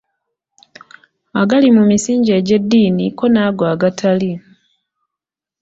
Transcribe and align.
Agali 1.41 1.67
mu 1.77 1.83
misingi 1.91 2.31
egy’eddiini 2.37 3.05
ko 3.17 3.25
n’ago 3.33 3.63
agatali. 3.73 4.31